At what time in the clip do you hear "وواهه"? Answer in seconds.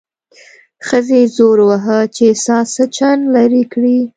1.63-1.99